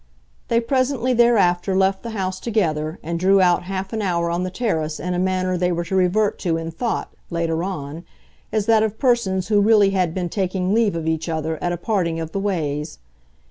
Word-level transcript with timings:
They 0.47 0.59
presently 0.59 1.13
thereafter 1.13 1.75
left 1.75 2.01
the 2.01 2.09
house 2.09 2.39
together 2.39 2.97
and 3.03 3.19
drew 3.19 3.39
out 3.39 3.65
half 3.65 3.93
an 3.93 4.01
hour 4.01 4.31
on 4.31 4.41
the 4.41 4.49
terrace 4.49 4.99
in 4.99 5.13
a 5.13 5.19
manner 5.19 5.59
they 5.59 5.71
were 5.71 5.83
to 5.83 5.95
revert 5.95 6.39
to 6.39 6.57
in 6.57 6.71
thought, 6.71 7.13
later 7.29 7.63
on, 7.63 8.03
as 8.51 8.65
that 8.65 8.81
of 8.81 8.97
persons 8.97 9.49
who 9.49 9.61
really 9.61 9.91
had 9.91 10.15
been 10.15 10.27
taking 10.29 10.73
leave 10.73 10.95
of 10.95 11.05
each 11.07 11.29
other 11.29 11.63
at 11.63 11.71
a 11.71 11.77
parting 11.77 12.19
of 12.19 12.31
the 12.31 12.39
ways. 12.39 12.97